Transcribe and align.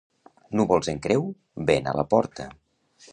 Núvols 0.59 0.89
en 0.93 1.01
creu, 1.03 1.27
vent 1.71 1.91
a 1.91 1.95
la 2.01 2.09
porta. 2.15 2.49